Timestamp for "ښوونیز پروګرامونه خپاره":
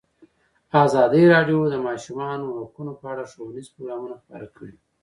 3.31-4.47